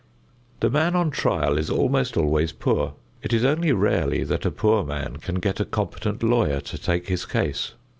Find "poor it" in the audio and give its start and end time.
2.51-3.33